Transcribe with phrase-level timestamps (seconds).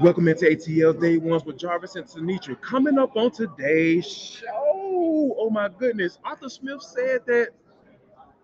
[0.00, 2.60] Welcome into ATL Day Ones with Jarvis and Tenitra.
[2.60, 4.46] Coming up on today's show.
[5.36, 6.20] Oh my goodness.
[6.24, 7.48] Arthur Smith said that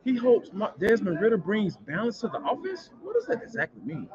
[0.05, 2.91] he hopes Desmond Ridder brings balance to the offense.
[3.01, 4.09] What does that exactly mean?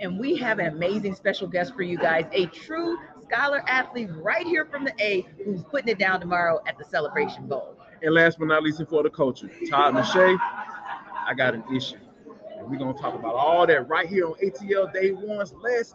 [0.00, 4.44] And we have an amazing special guest for you guys, a true scholar athlete right
[4.44, 7.76] here from the A who's putting it down tomorrow at the Celebration Bowl.
[8.02, 11.98] And last but not least, for the culture, Todd McShay, I got an issue.
[12.58, 15.54] And we're going to talk about all that right here on ATL Day Ones.
[15.62, 15.94] Let's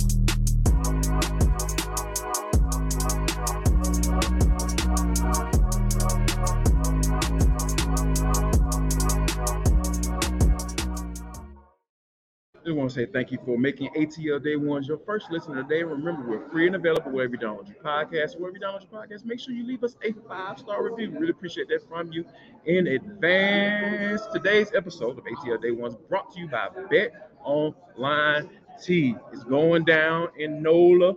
[12.63, 15.83] Just want to say thank you for making ATL Day Ones your first listen today.
[15.83, 18.39] Remember, we're free and available wherever you download your podcast.
[18.39, 21.09] Wherever you download your podcast, make sure you leave us a five star review.
[21.11, 22.23] We really appreciate that from you
[22.65, 24.21] in advance.
[24.31, 28.47] Today's episode of ATL Day Ones brought to you by Bet Online
[28.81, 29.15] T.
[29.33, 31.15] It's going down in NOLA,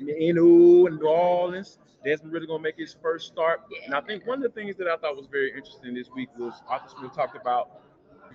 [0.00, 1.78] in New Orleans.
[2.06, 3.62] Desmond really gonna make his first start.
[3.84, 6.28] And I think one of the things that I thought was very interesting this week
[6.38, 7.85] was Arthur Smith talked about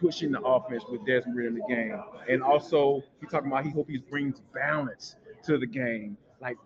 [0.01, 2.01] pushing the offense with Desmond in the game.
[2.27, 6.17] And also, he talking about he hope he brings balance to the game.
[6.41, 6.57] Like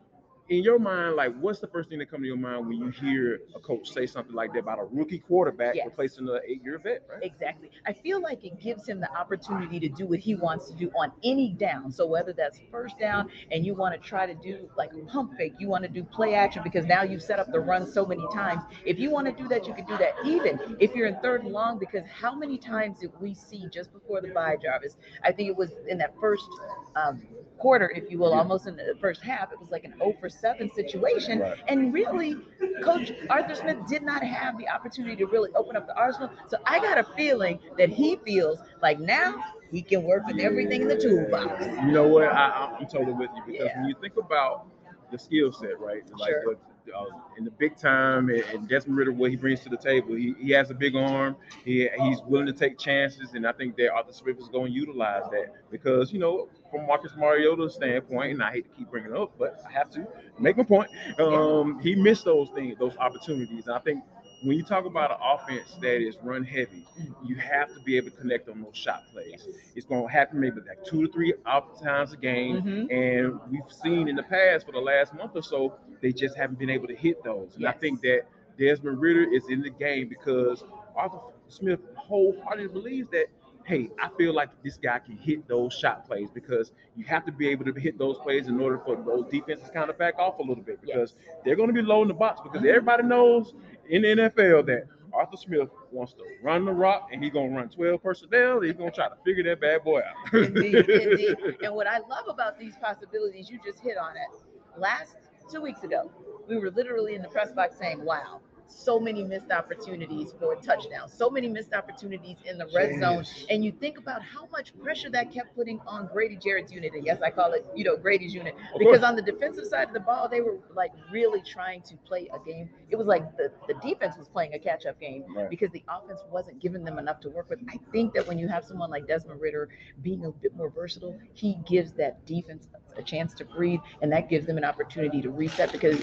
[0.50, 2.90] in your mind, like what's the first thing that comes to your mind when you
[2.90, 5.86] hear a coach say something like that about a rookie quarterback yes.
[5.86, 7.24] replacing an eight-year vet, right?
[7.24, 7.72] Exactly.
[7.88, 10.92] I feel like it gives him the opportunity to do what he wants to do
[11.00, 11.92] on any down.
[11.92, 15.54] So whether that's first down and you want to try to do like pump fake,
[15.60, 18.26] you want to do play action because now you've set up the run so many
[18.32, 18.62] times.
[18.86, 20.14] If you want to do that, you can do that.
[20.26, 23.92] Even if you're in third and long, because how many times did we see just
[23.92, 24.98] before the bye, Jarvis?
[25.24, 26.48] I think it was in that first
[26.96, 27.24] um,
[27.58, 30.72] quarter, if you will, almost in the first half, it was like an 0 7
[30.74, 31.40] situation.
[31.40, 31.58] Right.
[31.68, 32.38] And really,
[32.84, 36.30] Coach Arthur Smith did not have the opportunity to really open up the arsenal.
[36.48, 40.84] So I got a feeling that he feels like now he can work with everything
[40.84, 41.66] in the toolbox.
[41.66, 42.26] You know what?
[42.26, 43.80] I, am totally with you because yeah.
[43.80, 44.68] when you think about
[45.12, 46.04] the skill set, right?
[46.18, 46.48] Like sure.
[46.48, 46.60] what
[46.96, 47.06] uh,
[47.38, 50.16] in the big time and, and, Desmond Ridder, what he brings to the table.
[50.16, 51.36] He, he has a big arm.
[51.64, 54.78] He, he's willing to take chances, and I think that Arthur Smith is going to
[54.78, 59.12] utilize that because you know, from Marcus Mariota's standpoint, and I hate to keep bringing
[59.12, 60.06] it up, but I have to
[60.40, 60.90] make my point.
[61.20, 63.68] Um, he missed those things, those opportunities.
[63.68, 64.04] And I think
[64.44, 66.86] when you talk about an offense that is run heavy,
[67.26, 69.48] you have to be able to connect on those shot plays.
[69.76, 71.34] It's going to happen maybe like two to three
[71.82, 72.92] times a game, mm-hmm.
[72.92, 76.60] and we've seen in the past for the last month or so they just haven't
[76.60, 77.54] been able to hit those.
[77.54, 77.74] And yes.
[77.76, 78.24] I think that
[78.60, 80.64] Desmond Ridder is in the game because
[80.96, 83.28] Arthur Smith wholeheartedly believes that
[83.66, 87.32] hey, I feel like this guy can hit those shot plays because you have to
[87.32, 90.38] be able to hit those plays in order for those defenses kind of back off
[90.38, 91.36] a little bit because yes.
[91.44, 93.54] they're going to be low in the box because everybody knows
[93.90, 94.84] in the NFL that
[95.14, 98.62] Arthur Smith wants to run the rock and he's going to run 12 personnel.
[98.62, 100.34] He's going to try to figure that bad boy out.
[100.34, 101.38] indeed, indeed.
[101.64, 104.80] And what I love about these possibilities, you just hit on it.
[104.80, 105.16] Last
[105.52, 106.12] two weeks ago,
[106.48, 111.14] we were literally in the press box saying, wow, so many missed opportunities for touchdowns,
[111.14, 113.00] so many missed opportunities in the red Jeez.
[113.00, 113.46] zone.
[113.50, 116.94] And you think about how much pressure that kept putting on Grady Jarrett's unit.
[116.94, 118.56] And yes, I call it, you know, Grady's unit.
[118.74, 119.04] Of because course.
[119.04, 122.46] on the defensive side of the ball, they were like really trying to play a
[122.46, 122.70] game.
[122.90, 125.50] It was like the, the defense was playing a catch up game right.
[125.50, 127.60] because the offense wasn't giving them enough to work with.
[127.70, 129.70] I think that when you have someone like Desmond Ridder
[130.02, 134.30] being a bit more versatile, he gives that defense a chance to breathe and that
[134.30, 136.02] gives them an opportunity to reset because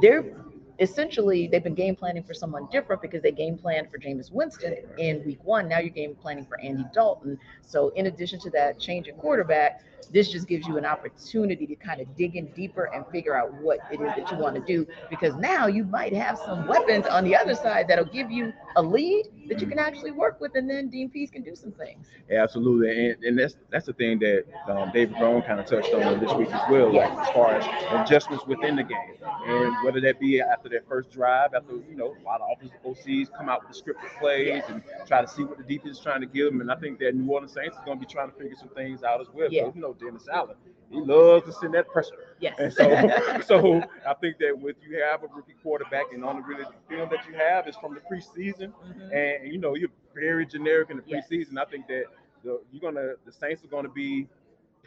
[0.00, 0.24] they're
[0.78, 4.76] essentially they've been game planning for someone different because they game planned for Jameis Winston
[4.98, 5.68] in week one.
[5.68, 7.38] Now you're game planning for Andy Dalton.
[7.62, 9.82] So in addition to that change in quarterback,
[10.12, 13.52] this just gives you an opportunity to kind of dig in deeper and figure out
[13.54, 17.06] what it is that you want to do because now you might have some weapons
[17.06, 20.54] on the other side that'll give you a lead that you can actually work with
[20.54, 22.06] and then Dean can do some things.
[22.30, 23.10] Yeah, absolutely.
[23.10, 26.32] And, and that's that's the thing that um, Dave Ragone kind of touched on this
[26.34, 27.10] week as well, yes.
[27.10, 29.16] like as far as adjustments within the game.
[29.46, 32.78] And whether that be after their first drive, after, you know, a lot of offensive
[32.86, 34.64] OCs come out with the scripted plays yes.
[34.68, 36.60] and try to see what the defense is trying to give them.
[36.60, 38.68] And I think that New Orleans Saints is going to be trying to figure some
[38.68, 39.48] things out as well.
[39.50, 39.64] Yeah.
[39.64, 40.56] So, you know, Dennis Allen.
[40.90, 42.34] He loves to send that pressure.
[42.40, 42.54] Yes.
[42.58, 46.42] And so, so I think that with you have a rookie quarterback and on the
[46.42, 49.12] really film that you have is from the preseason, mm-hmm.
[49.12, 51.52] and you know you're very generic in the preseason.
[51.52, 51.64] Yes.
[51.66, 52.04] I think that
[52.42, 54.28] the, you're gonna the Saints are gonna be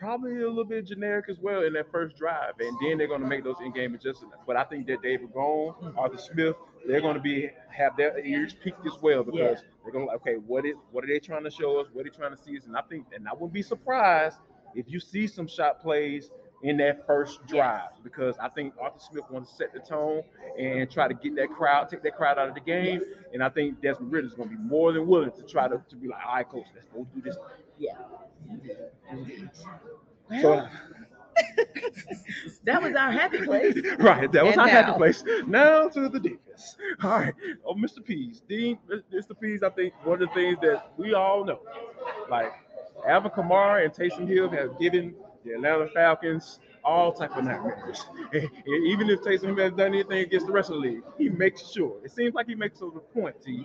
[0.02, 3.22] probably a little bit generic as well in that first drive, and then they're going
[3.22, 4.36] to make those in-game adjustments.
[4.48, 6.00] But I think that Dave Ragone, mm-hmm.
[6.00, 6.56] Arthur Smith,
[6.88, 9.70] they're going to be have their ears peaked as well because yeah.
[9.84, 11.88] they're going to like, okay, what is what are they trying to show us?
[11.94, 12.66] What are they trying to see us?
[12.66, 14.38] And I think, and I wouldn't be surprised
[14.76, 16.30] if you see some shot plays
[16.64, 20.22] in that first drive because I think Arthur Smith wants to set the tone
[20.60, 23.02] and try to get that crowd, take that crowd out of the game.
[23.34, 25.82] And I think Desmond Ridder is going to be more than willing to try to,
[25.90, 27.38] to be like, all right, coach, let's go do this.
[27.80, 27.94] Yeah.
[30.42, 30.68] So,
[32.64, 33.76] that was our happy place.
[34.00, 35.24] right, that was And our happy place.
[35.48, 36.78] Now to the defense.
[37.04, 37.34] All right,
[37.66, 38.04] oh, Mr.
[38.06, 38.78] Pees, Dean,
[39.14, 39.40] Mr.
[39.40, 39.64] Pees.
[39.64, 41.60] I think one of the things that we all know,
[42.30, 42.54] like
[43.08, 48.06] Alvin Kamara and Taysom Hill have given the Atlanta Falcons all type of nightmares.
[48.34, 51.72] Even if Taysom Hill has done anything against the rest of the league, he makes
[51.72, 51.98] sure.
[52.04, 53.64] It seems like he makes a point to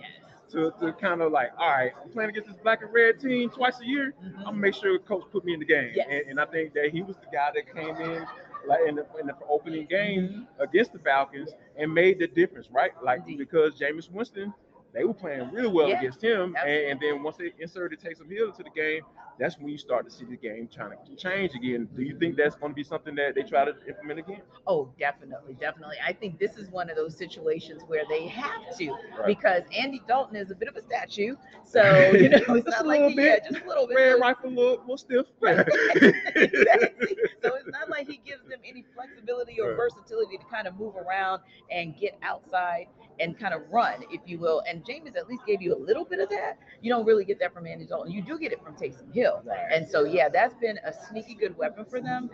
[0.49, 3.49] to, to kind of like, all right, I'm playing against this black and red team
[3.49, 4.13] twice a year.
[4.23, 4.39] Mm-hmm.
[4.39, 5.91] I'm gonna make sure the coach put me in the game.
[5.93, 6.07] Yes.
[6.09, 8.25] And, and I think that he was the guy that came in
[8.67, 10.61] like in the, in the opening game mm-hmm.
[10.61, 12.91] against the Falcons and made the difference, right?
[13.03, 13.39] Like Indeed.
[13.39, 14.53] because Jameis Winston,
[14.93, 18.31] they were playing really well Yeah, against him, and, and then once they inserted Taysom
[18.31, 19.03] Hill into the game,
[19.39, 21.87] that's when you start to see the game trying to change again.
[21.95, 24.41] Do you think that's going to be something that they try to implement again?
[24.67, 25.97] Oh, definitely, definitely.
[26.05, 29.25] I think this is one of those situations where they have to Right.
[29.27, 31.35] because Andy Dalton is a bit of a statue.
[31.63, 31.81] So,
[32.11, 33.41] you know, it's Just not a like little he, bit.
[33.43, 33.95] yeah, just a little bit.
[33.95, 35.25] Red rifle, little, little stiff.
[35.41, 35.59] Right.
[36.35, 37.15] exactly.
[37.43, 39.75] So it's not like he gives them any flexibility or Right.
[39.77, 41.41] versatility to kind of move around
[41.71, 42.87] and get outside
[43.19, 44.61] and kind of run, if you will.
[44.67, 46.57] And Jameis at least gave you a little bit of that.
[46.81, 48.11] You don't really get that from Andy Dalton.
[48.11, 49.26] You do get it from Taysom Hill.
[49.71, 52.29] And so, yeah, that's been a sneaky good weapon for them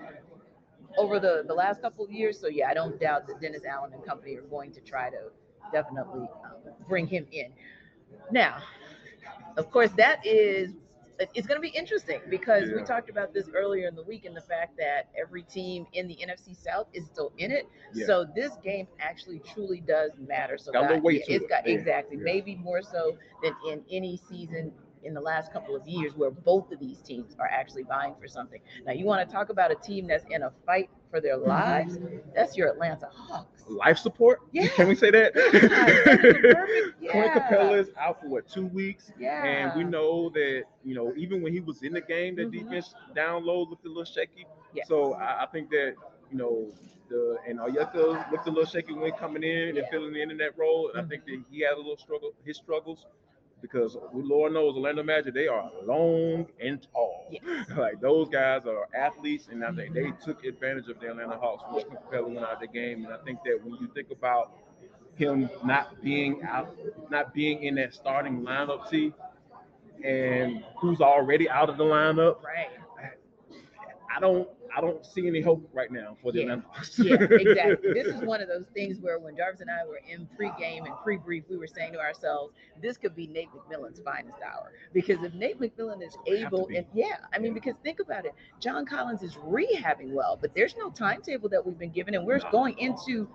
[0.98, 2.40] over the, the last couple of years.
[2.40, 5.32] So, yeah, I don't doubt that Dennis Allen and company are going to try to
[5.72, 7.52] definitely um, bring him in.
[8.32, 8.58] Now,
[9.58, 10.72] of course, that is
[11.34, 14.36] it's going to be interesting because we talked about this earlier in the week and
[14.36, 17.68] the fact that every team in the NFC South is still in it.
[17.94, 18.06] Yeah.
[18.08, 20.58] So this game actually truly does matter.
[20.58, 21.50] So Got a little God, yeah, it's it.
[21.50, 21.76] got Yeah.
[21.76, 22.24] exactly Yeah.
[22.24, 24.72] maybe more so than in any season
[25.04, 28.28] in the last couple of years where both of these teams are actually vying for
[28.28, 28.60] something.
[28.86, 31.50] Now you want to talk about a team that's in a fight for their Mm-hmm.
[31.50, 31.98] lives?
[32.36, 33.64] That's your Atlanta Hawks.
[33.68, 34.42] Life support?
[34.52, 34.68] Yeah.
[34.68, 35.34] Can we say that?
[37.00, 37.34] Yeah, Clint yeah.
[37.36, 39.44] Capela is out for what two weeks, Yeah.
[39.44, 42.52] and we know that you know even when he was in the game, that Mhm.
[42.52, 44.46] defense down low looked a little shaky.
[44.74, 44.84] Yeah.
[44.86, 45.96] So I, I think that
[46.32, 46.74] you know
[47.10, 49.82] the and Onyeka looked a little shaky when coming in Yeah.
[49.82, 52.32] and filling in in that role, and I think that he had a little struggle,
[52.44, 53.06] his struggles.
[53.64, 57.28] Because Lord knows Orlando Magic, they are long and tall.
[57.32, 57.42] Yes.
[57.78, 60.24] Like those guys are athletes, and I think they mm-hmm.
[60.24, 63.06] took advantage of the Atlanta Hawks, which Capela went out of the game.
[63.06, 64.52] And I think that when you think about
[65.16, 66.76] him not being out,
[67.10, 69.14] not being in that starting lineup, T,
[70.04, 72.68] and who's already out of the lineup, Right.
[74.16, 76.44] I don't, I don't see any hope right now for the Yeah.
[76.46, 77.00] Atlanta Hawks.
[77.00, 77.94] Yeah, exactly.
[77.94, 80.96] This is one of those things where when Jarvis and I were in pregame and
[81.04, 84.72] pre-brief, we were saying to ourselves, this could be Nate McMillan's finest hour.
[84.94, 88.00] Because if Nate McMillan is Would have to able, and yeah, I mean, because think
[88.00, 92.16] about it, John Collins is rehabbing well, but there's no timetable that we've been given,
[92.16, 92.52] and we're No.
[92.52, 93.28] going into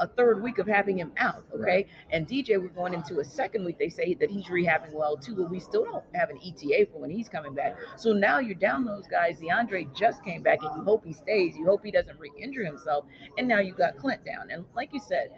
[0.00, 1.44] a third week of having him out.
[1.54, 1.62] Okay.
[1.62, 1.88] Right.
[2.10, 3.78] And DJ, we're going into a second week.
[3.78, 7.00] They say that he's rehabbing well too, but we still don't have an ETA for
[7.00, 7.76] when he's coming back.
[7.96, 9.40] So now you're down those guys.
[9.40, 11.56] DeAndre just came back, and you hope he stays.
[11.56, 13.04] You hope he doesn't re-injure himself.
[13.38, 14.50] And now you've got Clint down.
[14.50, 15.30] And like you said,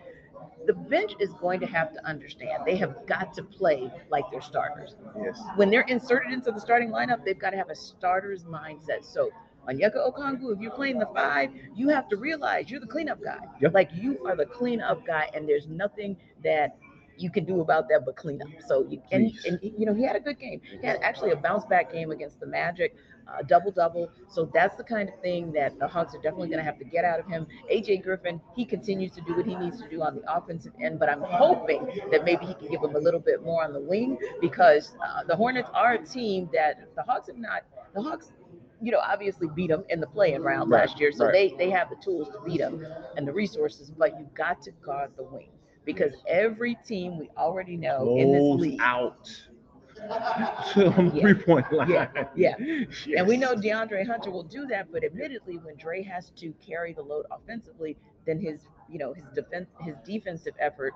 [0.67, 4.41] the bench is going to have to understand they have got to play like they're
[4.41, 4.97] starters.
[5.23, 5.41] yes.
[5.57, 9.05] When they're inserted into the starting lineup, they've got to have a starter's mindset.
[9.05, 9.31] So
[9.69, 13.39] Onyeka Okongwu, if you're playing the five, you have to realize you're the cleanup guy.
[13.61, 13.75] Yep.
[13.75, 16.77] Like you are the cleanup guy, and there's nothing that
[17.19, 18.49] you can do about that but clean up.
[18.67, 20.61] So you and, and you know he had a good game.
[20.81, 22.97] He had actually a bounce back game against the Magic,
[23.27, 24.11] uh, double double.
[24.29, 26.85] So that's the kind of thing that the Hawks are definitely going to have to
[26.85, 27.47] get out of him.
[27.71, 30.99] AJ Griffin, he continues to do what he needs to do on the offensive end,
[30.99, 33.81] but I'm hoping that maybe he can give him a little bit more on the
[33.81, 37.63] wing because uh, the Hornets are a team that the Hawks have not.
[37.95, 38.33] The Hawks.
[38.81, 41.29] You know, obviously beat them in the playing round Right, last year, so right.
[41.29, 42.77] they they have the tools to beat them
[43.17, 45.51] and the resources, but you've got to guard the wing
[45.85, 49.25] because every team we already know in this Close league, out
[50.73, 51.21] to the Yeah.
[51.21, 51.89] three point line.
[51.91, 52.57] Yeah, yeah.
[53.17, 54.91] and we know DeAndre Hunter will do that.
[54.93, 59.27] But admittedly, when Dre has to carry the load offensively, then his you know his
[59.35, 60.95] defense his defensive effort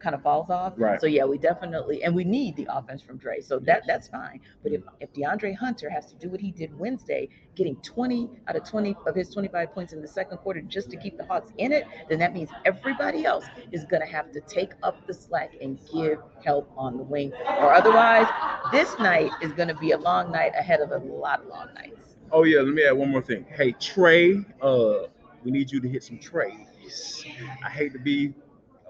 [0.00, 0.72] kind of falls off.
[0.76, 1.00] Right.
[1.00, 3.40] So yeah, we definitely and we need the offense from Dre.
[3.40, 4.40] So that that's fine.
[4.62, 8.56] But if if DeAndre Hunter has to do what he did Wednesday, getting 20 out
[8.56, 11.52] of 20 of his 25 points in the second quarter just to keep the Hawks
[11.58, 15.14] in it, then that means everybody else is going to have to take up the
[15.14, 17.32] slack and give help on the wing.
[17.46, 18.26] Or otherwise,
[18.72, 21.68] this night is going to be a long night ahead of a lot of long
[21.74, 22.16] nights.
[22.32, 23.44] Oh yeah, let me add one more thing.
[23.50, 25.08] Hey Trae, uh,
[25.44, 27.24] we need you to hit some trays.
[27.64, 28.32] I hate to be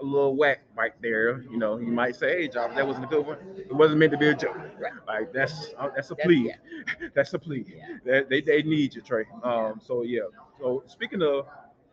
[0.01, 1.41] a little whack right there.
[1.43, 3.37] You know, you might say, "Hey, Jarvis, that wasn't a good one.
[3.57, 4.93] It wasn't meant to be a joke." Right.
[5.07, 6.47] Like that's uh, that's a That's- plea.
[6.49, 7.07] yeah.
[7.15, 7.65] That's a plea.
[7.67, 7.97] Yeah.
[8.05, 9.25] They, they they need you, Trae.
[9.45, 9.79] Um.
[9.83, 10.21] So yeah,
[10.59, 11.45] So speaking of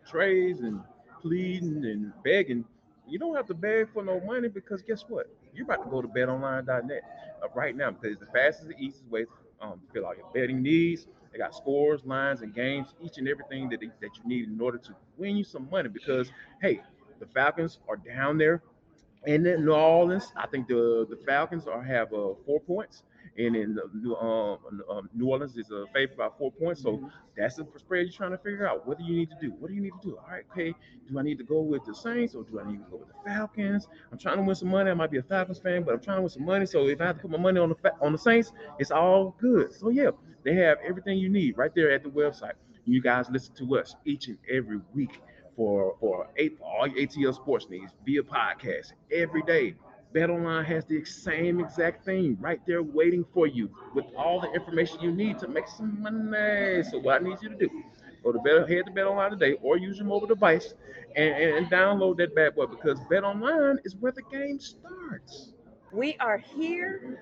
[0.06, 0.80] trades and
[1.20, 2.64] pleading and begging,
[3.06, 5.26] you don't have to beg for no money because guess what?
[5.54, 7.02] You're about to go to betonline.net
[7.42, 10.26] uh, right now because it's the fastest and easiest way to um, fill out your
[10.34, 11.06] betting needs.
[11.32, 14.60] They got scores, lines, and games, each and everything that, they, that you need in
[14.60, 15.88] order to win you some money.
[15.88, 16.30] Because
[16.62, 16.80] hey,
[17.20, 18.62] the Falcons are down there
[19.26, 20.32] and in New Orleans.
[20.36, 23.02] I think the the Falcons are have uh, four points
[23.38, 24.58] and in the New, um,
[24.90, 26.82] um, New Orleans is a favorite by four points.
[26.82, 27.06] So mm-hmm.
[27.36, 28.86] that's the spread you're trying to figure out.
[28.86, 29.52] What do you need to do?
[29.58, 30.16] What do you need to do?
[30.16, 30.74] All right, okay.
[31.08, 33.08] Do I need to go with the Saints or do I need to go with
[33.08, 33.86] the Falcons?
[34.10, 34.90] I'm trying to win some money.
[34.90, 36.66] I might be a Falcons fan, but I'm trying to win some money.
[36.66, 39.36] So if I have to put my money on the on the Saints, it's all
[39.40, 39.72] good.
[39.72, 40.10] So yeah,
[40.44, 42.54] they have everything you need right there at the website.
[42.84, 45.20] You guys listen to us each and every week
[45.58, 49.74] for for, eight, all your ATL sports needs via podcast every day.
[50.14, 55.00] BetOnline has the same exact thing right there waiting for you with all the information
[55.00, 56.82] you need to make some money.
[56.84, 57.70] So what I need you to do,
[58.24, 60.74] go to head to BetOnline today or use your mobile device
[61.16, 65.52] and, and, and download that bad boy because BetOnline is where the game starts.
[65.92, 67.18] We are here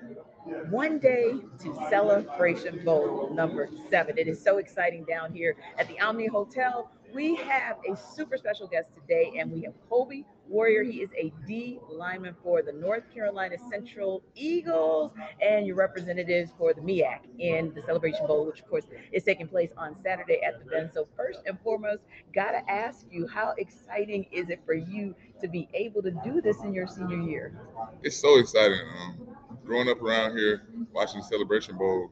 [0.69, 4.17] one day to Celebration Bowl number seven.
[4.17, 6.89] It is so exciting down here at the Omni Hotel.
[7.13, 10.83] We have a super special guest today, and we have Colby Warrior.
[10.83, 15.11] He is a D lineman for the North Carolina Central Eagles
[15.41, 19.47] and your representatives for the MEAC in the Celebration Bowl, which of course is taking
[19.47, 20.93] place on Saturday at the Benz.
[20.93, 22.01] So first and foremost,
[22.35, 26.61] gotta ask you, how exciting is it for you to be able to do this
[26.63, 27.59] in your senior year?
[28.03, 28.79] It's so exciting.
[28.99, 29.27] Um,
[29.65, 32.09] growing up around here, watching the Celebration Bowl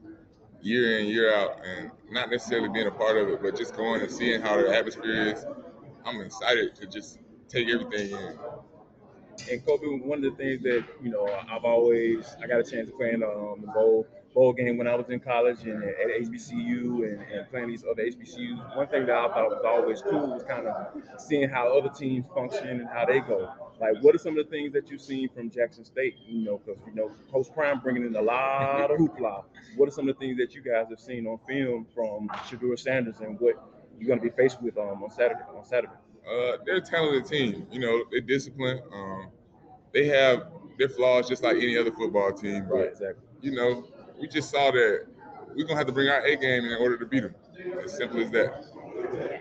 [0.66, 4.00] year in year out, and not necessarily being a part of it, but just going
[4.02, 5.46] and seeing how the atmosphere is.
[6.04, 7.18] I'm excited to just
[7.48, 8.38] take everything in.
[9.50, 12.88] And Colby, one of the things that you know I've always I got a chance
[12.90, 16.08] to play in um, the bowl bowl game when I was in college and at
[16.22, 18.76] HBCU and, and playing these other HBCUs.
[18.76, 22.26] One thing that I thought was always cool was kind of seeing how other teams
[22.34, 23.52] function and how they go.
[23.80, 26.16] Like, what are some of the things that you've seen from Jackson State?
[26.26, 29.44] You know, because you know Coach Prime bringing in a lot of hoopla.
[29.76, 32.78] What are some of the things that you guys have seen on film from Shedeur
[32.78, 33.54] Sanders and what
[33.98, 35.40] you're going to be faced with um, on Saturday?
[35.54, 35.92] On Saturday.
[36.26, 37.66] Uh, they're a talented team.
[37.70, 38.80] You know, they're disciplined.
[38.92, 39.28] Um,
[39.92, 42.66] they have their flaws just like any other football team.
[42.68, 43.24] But, right, exactly.
[43.42, 43.84] You know,
[44.20, 45.06] we just saw that
[45.54, 47.34] we're gonna have to bring our A game in order to beat them.
[47.84, 48.66] As simple as that.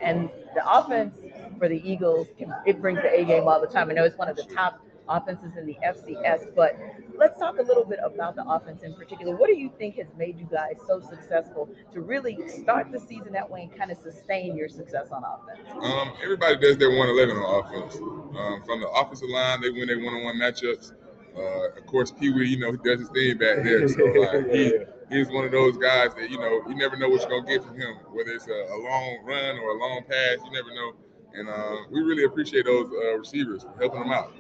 [0.01, 1.13] And the offense
[1.57, 2.27] for the Eagles,
[2.65, 3.89] it brings the A game all the time.
[3.89, 6.77] I know it's one of the top offenses in the FCS, but
[7.15, 9.35] let's talk a little bit about the offense in particular.
[9.35, 13.33] What do you think has made you guys so successful to really start the season
[13.33, 15.67] that way and kind of sustain your success on offense?
[15.81, 17.95] Um, everybody does their 111 on offense.
[17.97, 20.93] Um, from the offensive line, they win their one-on-one matchups.
[21.37, 23.87] Uh, of course, Pee Wee, you know, he does his thing back there.
[23.87, 24.73] So like, he,
[25.09, 27.51] he's one of those guys that, you know, you never know what you're going to
[27.51, 30.73] get from him, whether it's a, a, long run or a long pass, you never
[30.73, 30.93] know.
[31.37, 34.33] And uh, we really appreciate those uh, receivers for helping them out.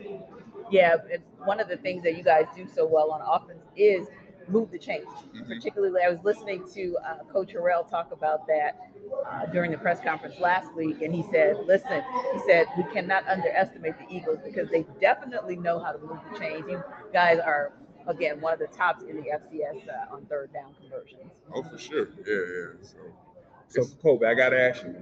[0.71, 4.07] Yeah, it's one of the things that you guys do so well on offense is
[4.47, 5.05] move the chains.
[5.35, 5.53] Mm-hmm.
[5.53, 8.79] Particularly, I was listening to uh, Coach Harrell talk about that
[9.29, 13.27] uh, during the press conference last week, and he said, "Listen, he said we cannot
[13.27, 16.65] underestimate the Eagles because they definitely know how to move the chains.
[16.67, 16.83] You
[17.13, 17.73] guys are."
[18.07, 21.31] Again, one of the tops in the FCS uh, on third down conversions.
[21.51, 22.09] Oh, for sure.
[22.23, 22.87] Yeah, yeah.
[23.67, 24.93] So, so Colby, I got to ask you,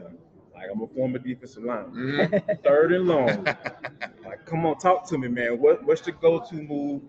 [0.63, 2.53] like I'm a former defensive lineman, mm-hmm.
[2.63, 3.43] third and long.
[4.25, 5.59] like, come on, talk to me, man.
[5.59, 7.01] What what's the go-to move?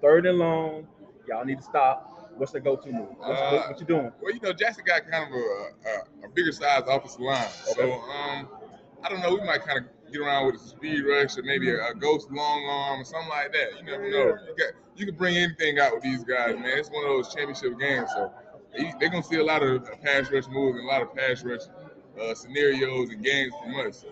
[0.00, 0.86] Third and long.
[1.28, 3.08] Y'all need to stop What's the go-to move?
[3.18, 4.12] What's, uh, what, what, you doing?
[4.20, 7.80] Well, you know, Jackson got kind of a, a, a bigger size offensive line, okay.
[7.80, 8.48] so um,
[9.04, 9.34] I don't know.
[9.34, 12.30] We might kind of get around with a speed rush or maybe a, a, ghost
[12.30, 13.78] long arm or something like that.
[13.78, 14.36] You never know.
[14.46, 16.78] You got you can bring anything out with these guys, man.
[16.78, 18.32] It's one of those championship games, so
[18.98, 21.62] they're gonna see a lot of pass rush moves and a lot of pass rush
[22.20, 24.04] uh, scenarios and games from us.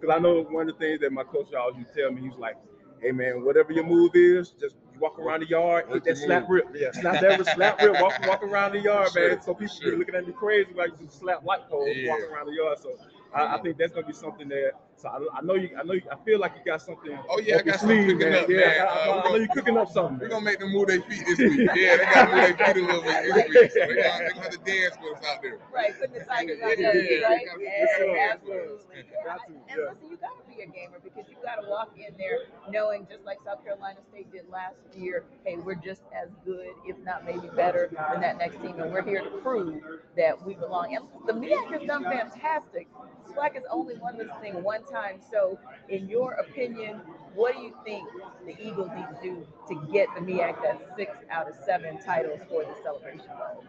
[0.00, 2.22] Because I know one of the things that my coach always used to tell me,
[2.22, 2.56] he's like,
[3.00, 6.68] "Hey man, whatever your move is, just walk around the yard, hit that slap rip.
[6.74, 9.42] Yeah, slap that slap rip, walk, walk around the yard, sure, man.
[9.42, 9.92] So people sure.
[9.92, 12.10] be looking at me crazy like you slap light poles, yeah.
[12.10, 12.78] walking around the yard.
[12.80, 12.96] So
[13.34, 14.72] I, I, think that's gonna be something that.
[15.02, 15.70] So I, I, know you.
[15.76, 15.94] I know.
[15.94, 17.18] You, I feel like you got something.
[17.28, 18.44] Oh yeah, I got something cooking man.
[18.44, 18.80] up, yeah, man.
[18.80, 20.20] I, uh, I, know you cooking up something.
[20.20, 21.68] We're gonna make them move their feet this week.
[21.74, 23.70] yeah, they gotta move their feet a little bit this week.
[23.72, 25.58] So they're gonna, they gonna have to dance with us out there.
[25.74, 27.46] Right, putting the tigers out there, yeah, right?
[27.58, 28.78] Yeah, absolutely.
[28.94, 29.74] Yeah.
[29.74, 32.38] And listen, you gotta be a gamer because you gotta walk in there
[32.70, 36.96] knowing, just like South Carolina State did last year, hey, we're just as good, if
[37.02, 39.82] not maybe better, than that next team, and we're here to prove
[40.16, 40.94] that we belong.
[40.94, 42.86] And the MEAC has done fantastic.
[43.32, 45.20] SWAC has only won this thing one time.
[45.30, 45.58] So,
[45.88, 47.00] in your opinion,
[47.34, 48.08] what do you think
[48.46, 52.40] the Eagles need to do to get the MEAC that six out of seven titles
[52.48, 53.64] for the Celebration Bowl?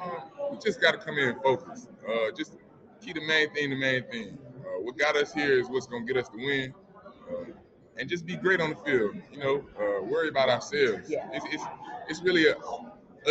[0.00, 0.20] Uh,
[0.50, 1.88] we just got to come in and focus.
[2.08, 2.56] Uh, just
[3.02, 4.38] keep the main thing the main thing.
[4.60, 6.74] Uh, what got us here is what's gonna get us the win.
[7.30, 7.44] Uh,
[7.96, 9.14] and just be great on the field.
[9.32, 11.08] You know, uh, worry about ourselves.
[11.08, 11.28] Yeah.
[11.32, 11.64] It's, it's
[12.08, 12.54] it's really a,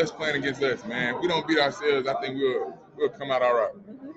[0.02, 1.16] us playing against us, man.
[1.16, 3.74] If we don't beat ourselves, I think we'll we'll come out all right.
[3.76, 4.13] Mhm.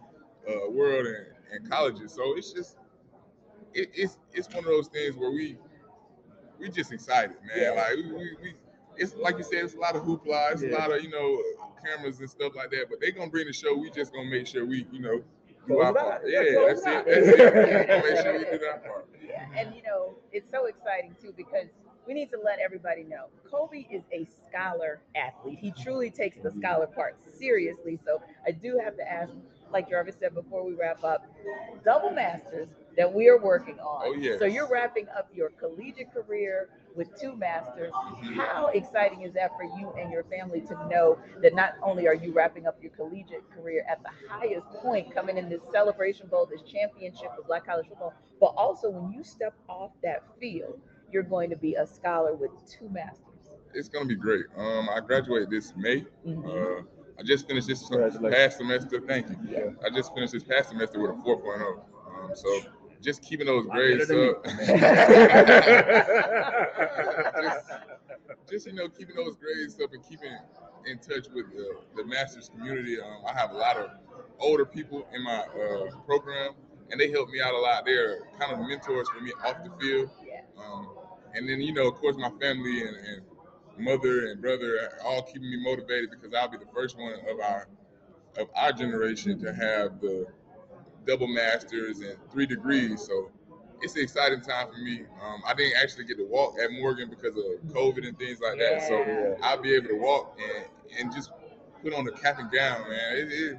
[0.50, 2.14] uh, world and, and colleges.
[2.14, 2.78] So it's just,
[3.74, 5.58] it, it's it's one of those things where we
[6.60, 7.58] we just excited, man.
[7.58, 7.70] Yeah.
[7.72, 8.54] Like we, we, we
[8.98, 11.42] it's like you said, it's a lot of hoopla, it's a lot of you know
[11.86, 12.88] cameras and stuff like that.
[12.90, 13.76] But they're gonna bring the show.
[13.76, 15.22] We just gonna make sure we, you know,
[15.68, 16.24] do Close our part.
[16.26, 17.06] Yeah, Yeah, that's it.
[17.06, 18.04] That's it.
[18.04, 19.08] Make sure we do that part.
[19.56, 21.68] And you know, it's so exciting too because
[22.08, 25.60] we need to let everybody know Colby is a scholar athlete.
[25.60, 28.00] He truly takes the scholar part seriously.
[28.06, 29.32] So I do have to ask,
[29.72, 31.26] like Jarvis said before we wrap up,
[31.84, 34.02] double masters that we are working on.
[34.06, 34.40] Oh, yes.
[34.40, 37.92] So you're wrapping up your collegiate career with two masters.
[38.36, 42.14] How exciting is that for you and your family to know that not only are
[42.16, 46.48] you wrapping up your collegiate career at the highest point, coming in this celebration bowl,
[46.50, 50.80] this championship of Black College football, but also when you step off that field,
[51.12, 53.24] you're going to be a scholar with two masters.
[53.74, 54.46] It's gonna be great.
[54.58, 56.06] Um, I graduate this May.
[56.26, 56.80] Mhm.
[56.80, 56.84] Uh,
[57.20, 59.02] I just finished this past semester.
[59.02, 59.38] Thank you.
[59.50, 59.70] Yeah.
[59.86, 61.82] I just finished this past semester with a 4.0.
[62.08, 62.62] Um, so
[63.02, 64.44] just keeping those grades up.
[67.42, 67.70] just,
[68.50, 70.36] just you know, keeping those grades up and keeping
[70.86, 73.00] in touch with the, the masters community.
[73.00, 73.90] Um, I have a lot of
[74.40, 76.54] older people in my uh, program,
[76.92, 77.86] and they help me out a lot.
[77.86, 80.10] They're kind of mentors for me off the field.
[80.58, 80.90] Um,
[81.34, 83.22] and then you know, of course, my family and, and
[83.78, 87.40] mother and brother are all keeping me motivated because I'll be the first one of
[87.40, 87.68] our
[88.38, 90.28] of our generation to have the
[91.08, 93.04] double masters and three degrees.
[93.06, 93.32] So
[93.82, 95.02] it's an exciting time for me.
[95.24, 98.58] Um, I didn't actually get to walk at Morgan because of COVID and things like
[98.60, 98.82] that.
[98.88, 100.66] So I'll be able to walk and,
[101.00, 101.32] and just
[101.84, 103.18] put on the cap and gown, man.
[103.18, 103.58] It, it,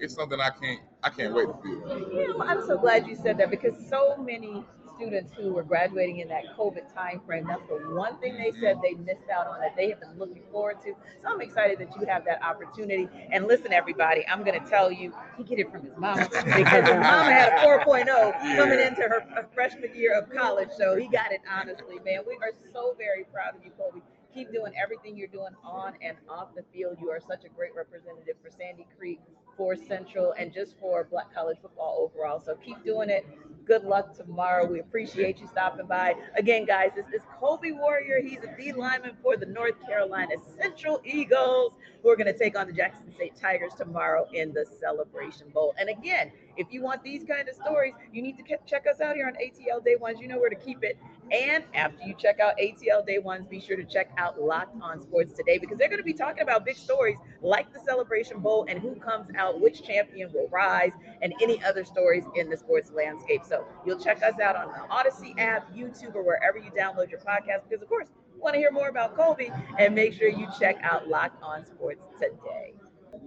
[0.00, 1.98] it's something I can't I can't wait to feel.
[1.98, 4.64] You know, I'm so glad you said that because so many
[4.98, 8.78] students who were graduating in that COVID time frame, that's the one thing they said
[8.82, 10.94] they missed out on that they have been looking forward to.
[11.22, 13.08] So I'm excited that you have that opportunity.
[13.30, 16.88] And listen, everybody, I'm going to tell you, he get it from his mama because
[16.88, 20.70] his mama had a 4.0 coming into her freshman year of college.
[20.76, 22.20] So he got it honestly, man.
[22.26, 24.02] We are so very proud of you, Colby.
[24.34, 26.98] Keep doing everything you're doing on and off the field.
[27.00, 29.20] You are such a great representative for Sandy Creek,
[29.58, 32.40] for Central, and just for Black College football overall.
[32.40, 33.26] So keep doing it.
[33.66, 34.64] Good luck tomorrow.
[34.64, 36.14] We appreciate you stopping by.
[36.38, 38.22] Again, guys, this is Colby Warrior.
[38.22, 42.56] He's a D lineman for the North Carolina Central Eagles, who are going to take
[42.56, 45.74] on the Jackson State Tigers tomorrow in the Celebration Bowl.
[45.78, 49.16] And again, if you want these kind of stories, you need to check us out
[49.16, 50.18] here on ATL Day Ones.
[50.18, 50.96] You know where to keep it.
[51.30, 55.00] And after you check out ATL Day Ones, be sure to check out Locked On
[55.02, 58.64] Sports today because they're going to be talking about big stories like the Celebration Bowl
[58.68, 62.90] and who comes out, which champion will rise, and any other stories in the sports
[62.92, 63.42] landscape.
[63.46, 67.20] So you'll check us out on the Odyssey app, YouTube, or wherever you download your
[67.20, 70.46] podcast because, of course, you want to hear more about Colby and make sure you
[70.58, 72.72] check out Locked On Sports today.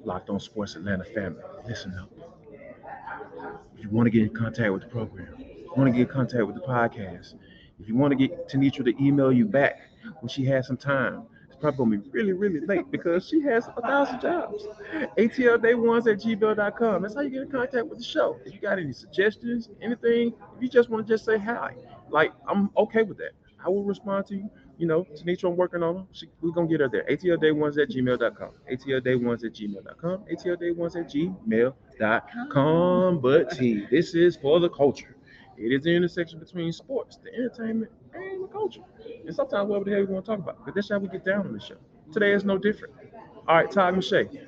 [0.04, 1.44] Locked on Sports Atlanta family.
[1.68, 2.10] Listen up.
[3.78, 5.36] If you want to get in contact with the program,
[5.78, 7.36] want to get in contact with the podcast,
[7.82, 9.82] if you want to get Tenitra to email you back
[10.20, 13.67] when she has some time, it's probably gonna be really, really late because she has
[13.76, 14.67] a thousand jobs.
[15.17, 17.02] ATLday1s at gmail.com.
[17.02, 18.38] That's how you get in contact with the show.
[18.46, 21.74] If you got any suggestions, anything, if you just want to just say hi,
[22.10, 23.32] like I'm okay with that.
[23.63, 24.50] I will respond to you.
[24.78, 26.06] You know, Tenitra, I'm working on her.
[26.12, 27.06] She, we're gonna get her there.
[27.10, 28.50] ATLday1s at gmail.com.
[28.72, 30.24] ATLday1s at gmail.com.
[30.32, 31.10] ATLday1s at
[32.00, 33.22] gmail.com.
[33.22, 35.15] But T, this is for the culture.
[35.62, 38.82] It is the intersection between sports, the entertainment, and the culture.
[39.26, 40.65] And sometimes whatever the hell we want to talk about.
[40.65, 41.78] But that's how we get down on the show.
[42.12, 42.93] Today is no different.
[43.47, 44.47] All right, Todd McShay.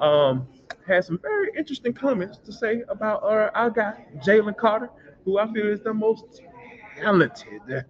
[0.00, 0.46] um,
[0.86, 4.90] had some very interesting comments to say about our, our guy Jalen Carter,
[5.24, 6.42] who I feel is the most
[6.98, 7.84] talented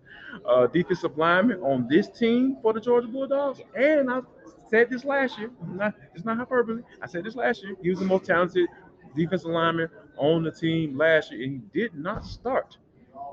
[0.47, 3.61] uh, defensive lineman on this team for the Georgia Bulldogs.
[3.77, 4.21] And I
[4.68, 5.51] said this last year.
[5.66, 6.83] Not, it's not hyperbole.
[7.01, 7.75] I said this last year.
[7.83, 8.68] He was the most talented
[9.16, 12.79] defensive lineman on the team last year, and he did not start.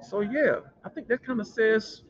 [0.02, 2.04] So yeah, I think that kind of says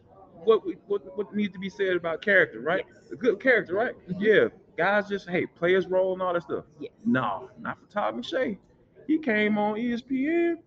[0.43, 2.85] what, we, what what needs to be said about character, right?
[3.11, 3.95] A good character, right?
[4.09, 4.15] Mhm.
[4.19, 6.65] Yeah, guys just hey, players role and all that stuff.
[6.79, 6.91] Yes.
[7.05, 8.57] No, not for Todd McShay.
[9.07, 10.57] He came on ESPN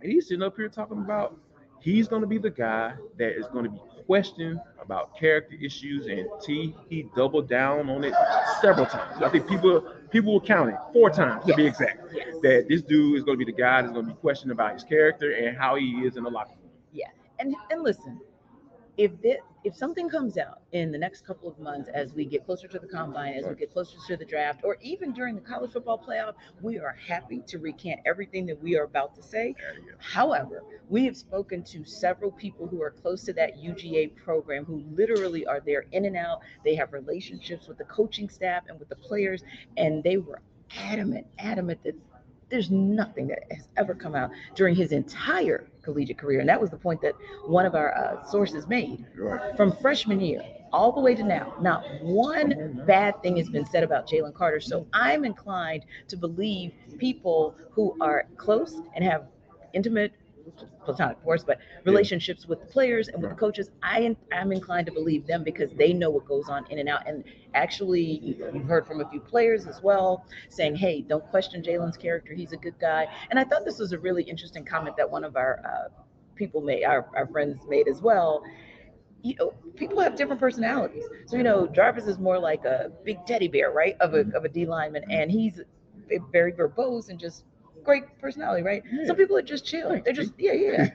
[0.00, 1.36] and he's sitting up here talking about
[1.80, 6.06] he's going to be the guy that is going to be questioned about character issues
[6.06, 8.14] and T he doubled down on it
[8.60, 9.22] several times.
[9.22, 12.12] I think people people will count it four times to be exact.
[12.42, 14.74] That this dude is going to be the guy that's going to be questioned about
[14.74, 16.70] his character and how he is in the locker room.
[16.92, 17.06] Yeah,
[17.38, 18.20] and and listen,
[18.98, 22.44] if this, if something comes out in the next couple of months as we get
[22.44, 25.40] closer to the combine, as we get closer to the draft, or even during the
[25.40, 29.54] college football playoff, we are happy to recant everything that we are about to say.
[29.98, 34.82] However, we have spoken to several people who are close to that UGA program who
[34.94, 36.40] literally are there in and out.
[36.64, 39.42] They have relationships with the coaching staff and with the players,
[39.76, 40.42] and they were
[40.76, 41.94] adamant, adamant that
[42.50, 46.40] there's nothing that has ever come out during his entire collegiate career.
[46.40, 47.14] And that was the point that
[47.46, 49.56] one of our uh, sources made Right.
[49.56, 50.42] from freshman year
[50.72, 51.54] all the way to now.
[51.60, 54.60] Not one bad thing has been said about Jalen Carter.
[54.60, 59.26] So I'm inclined to believe people who are close and have
[59.72, 60.12] intimate,
[60.84, 63.70] platonic, of course, but relationships with the players and with the coaches.
[63.82, 67.06] I am inclined to believe them because they know what goes on in and out.
[67.06, 67.24] And
[67.54, 71.96] actually, you- you've heard from a few players as well saying, "Hey, don't question Jalen's
[71.96, 72.34] character.
[72.34, 75.24] He's a good guy." And I thought this was a really interesting comment that one
[75.24, 75.88] of our uh,
[76.34, 78.42] people made, our, our friends made as well
[79.22, 81.04] you know, people have different personalities.
[81.26, 83.96] So, you know, Jarvis is more like a big teddy bear, right?
[84.00, 85.04] Of a, of a D lineman.
[85.10, 85.60] And he's
[86.32, 87.44] very verbose and just
[87.84, 88.82] great personality, right?
[88.90, 89.06] Yeah.
[89.06, 90.00] Some people are just chill.
[90.04, 90.90] They're just, yeah, yeah.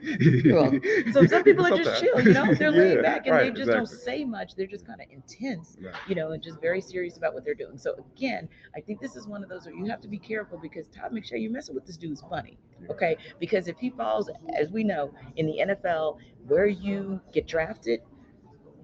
[0.54, 0.72] well,
[1.12, 3.72] So some people are just chill, you know, they're laid back and right, they just
[3.72, 4.56] don't say much.
[4.56, 5.94] They're just kind of intense, Right.
[6.08, 7.78] you know, and just very serious about what they're doing.
[7.78, 10.58] So again, I think this is one of those where you have to be careful
[10.58, 12.88] because Todd McShay, you're messing with this dude's funny, Yeah.
[12.92, 13.18] Okay.
[13.40, 18.02] Because if he falls, as we know, in the NFL, where you get drafted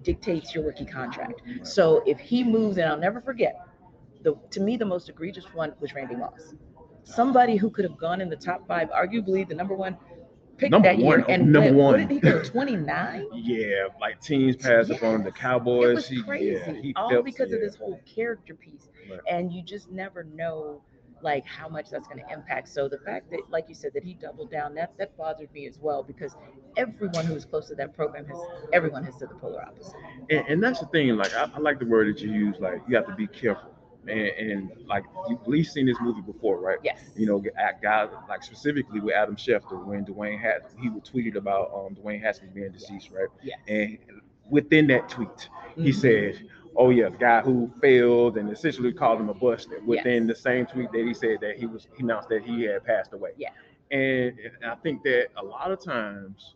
[0.03, 1.41] dictates your rookie contract.
[1.63, 3.55] So if he moves, and I'll never forget,
[4.21, 6.53] the to me the most egregious one was Randy Moss.
[7.03, 9.97] Somebody who could have gone in the top five, arguably the number one
[10.57, 11.99] pick Number that year, and number went- what one.
[11.99, 12.43] did he go?
[12.43, 13.27] Twenty nine.
[13.33, 15.89] Yeah, like teams passed up on the Cowboys.
[15.89, 19.19] It was He- crazy, yeah, all felt- because of this whole character piece, Right.
[19.29, 20.81] and you just never know
[21.21, 22.67] like how much that's going to impact.
[22.67, 25.65] So the fact that, like you said, that he doubled down, that that bothered me
[25.67, 26.35] as well because
[26.75, 28.37] everyone who was close to that program has,
[28.73, 29.95] everyone has said the polar opposite.
[30.29, 31.15] And, and that's the thing.
[31.15, 32.57] Like I, I like the word that you use.
[32.59, 33.72] Like you have to be careful.
[34.07, 34.19] And,
[34.51, 35.05] and like
[35.45, 36.77] least seen this movie before, right?
[36.83, 36.99] Yes.
[37.15, 37.43] You know,
[37.81, 42.21] guys like specifically with Adam Schefter when Dwayne had he would tweeted about um, Dwayne
[42.21, 43.27] Haskins being deceased, right?
[43.41, 43.59] Yes.
[43.67, 43.97] And
[44.49, 45.95] within that tweet, he Mhm.
[45.95, 50.35] said, "Oh yeah, the guy who failed and essentially called him a bust." Within the
[50.35, 53.31] same tweet that he said that he was he announced that he had passed away.
[53.37, 53.49] Yeah.
[53.91, 56.55] And, and I think that a lot of times,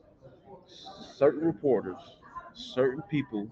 [0.68, 2.18] certain reporters,
[2.54, 3.48] certain people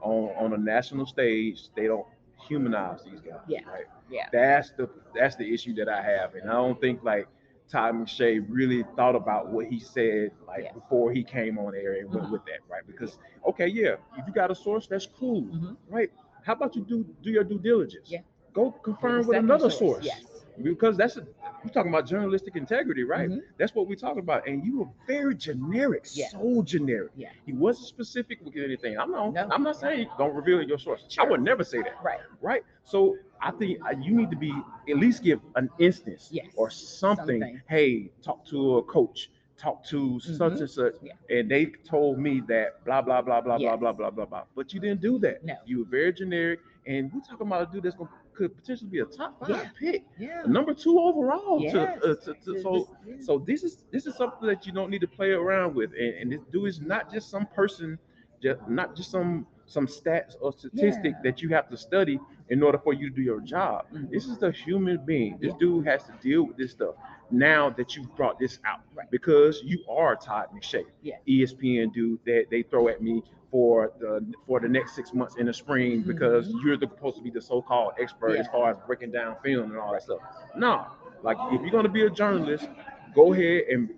[0.00, 2.06] on on a national stage, they don't
[2.50, 3.40] humanize these guys.
[3.48, 3.60] Yeah.
[3.66, 3.86] Right.
[4.10, 4.28] Yeah.
[4.32, 7.28] That's the that's the issue that I have, and I don't think like
[7.70, 12.12] Todd McShay really thought about what he said like before he came on air and
[12.12, 12.32] went Mhm.
[12.32, 12.84] with that, right?
[12.86, 15.76] Because okay, yeah, if you got a source, that's cool, Mhm.
[15.88, 16.10] right?
[16.44, 18.10] How about you do do your due diligence?
[18.10, 18.22] Yeah.
[18.52, 20.04] Go confirm with another source.
[20.06, 20.29] Yes.
[20.62, 21.26] Because that's a,
[21.64, 23.28] you're talking about journalistic integrity, right?
[23.30, 23.42] Mhm.
[23.58, 24.46] That's what we're talking about.
[24.46, 26.28] And you were very generic, Yeah.
[26.28, 27.10] so generic.
[27.16, 27.30] Yeah.
[27.46, 28.98] He wasn't specific with anything.
[28.98, 29.32] I'm not.
[29.32, 29.48] No.
[29.50, 31.06] I'm not saying don't reveal your source.
[31.18, 32.20] I would never say that Right.
[32.40, 32.62] right?
[32.84, 34.52] So I think uh, you need to be
[34.88, 36.46] at least give an instance Yes.
[36.56, 37.40] or something.
[37.40, 37.60] Something.
[37.68, 40.60] Hey, talk to a coach, talk to such Mhm.
[40.60, 41.12] and such, Yeah.
[41.30, 44.44] and they told me that blah blah blah blah blah blah blah blah blah.
[44.54, 45.44] But you didn't do that.
[45.44, 45.54] No.
[45.64, 49.00] You were very generic, and we're talking about a dude that's gonna, could potentially be
[49.00, 49.68] a top five Yeah.
[49.78, 50.42] pick, Yeah.
[50.46, 51.60] number two overall.
[51.60, 51.72] Yes.
[51.72, 53.14] To, uh, to, to, so this- yeah.
[53.20, 56.14] so this is this is something that you don't need to play around with, and,
[56.20, 57.98] and this dude is not just some person,
[58.42, 61.20] just not just some some stats or statistic Yeah.
[61.22, 63.86] that you have to study in order for you to do your job.
[63.92, 64.10] Mhm.
[64.10, 65.38] This is a human being.
[65.40, 66.96] This dude has to deal with this stuff.
[67.30, 69.08] Now that you've brought this out, Right.
[69.12, 71.18] because you are Todd McShay, Yeah.
[71.28, 75.46] ESPN dude that they throw at me for the for the next six months in
[75.46, 76.62] the spring because Mhm.
[76.64, 79.78] you're the, supposed to be the so-called expert as far as breaking down film and
[79.78, 80.20] all that stuff.
[80.56, 80.86] No,
[81.22, 82.68] like if you're gonna be a journalist,
[83.14, 83.90] go ahead and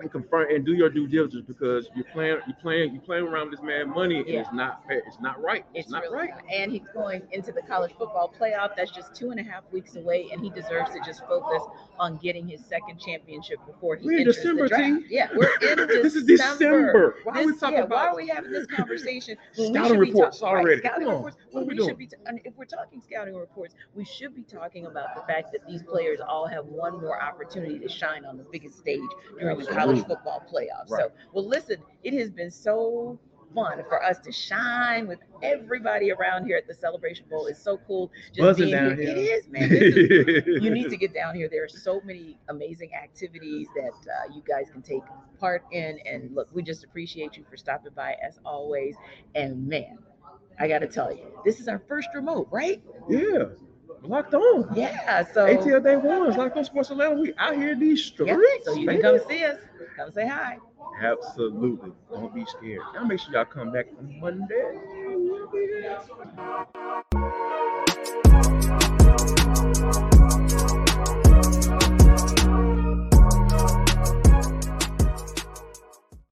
[0.00, 3.50] and confirm and do your due diligence because you're playing you're playing you're playing around
[3.50, 4.40] with this man money and Yeah.
[4.40, 5.02] it's not fair.
[5.06, 5.64] It's not right.
[5.74, 6.30] It's, It's not really right.
[6.30, 6.44] not.
[6.52, 8.70] And he's going into the college football playoff.
[8.76, 11.62] That's just two and a half weeks away, and he deserves to just focus
[11.98, 14.84] on getting his second championship before he We're in December, the draft.
[15.08, 15.14] T.
[15.14, 15.86] Yeah, we're in December.
[16.02, 17.16] This is December.
[17.24, 19.36] Why are we talking yeah, Why are we having this conversation?
[19.52, 20.80] Scouting reports talk- right, already.
[20.80, 21.14] scouting Come on.
[21.24, 21.36] reports.
[21.50, 22.06] What are we we should be.
[22.06, 25.82] T- if we're talking scouting reports, we should be talking about the fact that these
[25.82, 29.00] players all have one more opportunity to shine on the biggest stage
[29.38, 30.14] during the college Absolutely.
[30.14, 30.90] football playoffs.
[30.90, 31.04] Right.
[31.04, 33.18] So, well, listen, it has been so
[33.54, 37.46] fun for us to shine with everybody around here at the Celebration Bowl.
[37.46, 38.10] It's so cool.
[38.28, 39.14] Just Buzzing being down here.
[39.14, 39.16] here.
[39.16, 39.68] It is, man.
[39.70, 41.48] Is, you need to get down here.
[41.50, 45.02] There are so many amazing activities that uh, you guys can take
[45.38, 45.98] part in.
[46.06, 48.94] And look, we just appreciate you for stopping by as always.
[49.34, 49.98] And man,
[50.58, 52.82] I got to tell you, this is our first remote, right?
[53.08, 53.44] Yeah.
[54.02, 54.74] Locked on.
[54.74, 55.26] Yeah.
[55.32, 57.16] So, ATL Day Ones, Locked on Sports Atlanta.
[57.20, 58.30] We out here in these streets.
[58.30, 59.58] yeah, so you can come see us.
[60.00, 60.56] Come say hi.
[61.02, 61.92] Absolutely.
[62.10, 62.80] Don't be scared.
[62.94, 64.80] Y'all make sure y'all come back on Monday.